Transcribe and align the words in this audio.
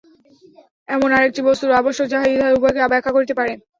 এমন 0.89 1.09
আর 1.11 1.23
একটি 1.27 1.41
বস্তুর 1.47 1.79
আবশ্যক, 1.79 2.07
যাহা 2.09 2.25
ইহাদের 2.27 2.57
উভয়কেই 2.57 2.91
ব্যাখ্যা 2.91 3.15
করিতে 3.15 3.33
পারে। 3.39 3.51